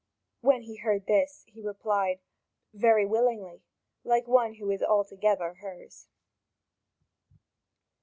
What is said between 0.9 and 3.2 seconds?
this, he replied: "Very